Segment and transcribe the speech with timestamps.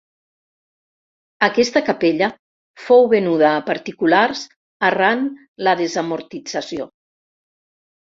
[1.47, 2.31] Aquesta capella
[2.87, 4.45] fou venuda a particulars
[4.93, 5.25] arran
[5.69, 6.93] la desamortització.